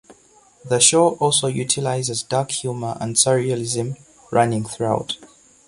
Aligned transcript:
The 0.65 0.79
show 0.79 1.09
also 1.17 1.45
utilises 1.45 2.23
dark 2.23 2.49
humor 2.49 2.97
and 2.99 3.15
surrealism 3.15 4.03
running 4.31 4.63
throughout. 4.65 5.17